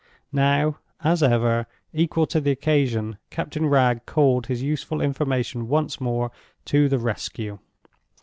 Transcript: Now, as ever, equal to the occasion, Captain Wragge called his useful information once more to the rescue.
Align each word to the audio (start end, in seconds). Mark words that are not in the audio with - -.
Now, 0.33 0.79
as 1.03 1.21
ever, 1.21 1.67
equal 1.93 2.25
to 2.25 2.41
the 2.41 2.49
occasion, 2.49 3.19
Captain 3.29 3.67
Wragge 3.67 4.07
called 4.07 4.47
his 4.47 4.63
useful 4.63 4.99
information 4.99 5.67
once 5.67 6.01
more 6.01 6.31
to 6.65 6.89
the 6.89 6.97
rescue. 6.97 7.59